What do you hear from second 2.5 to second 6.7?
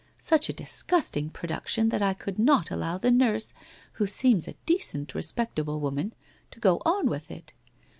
allow the nurse, who seems a decent, respectable woman, to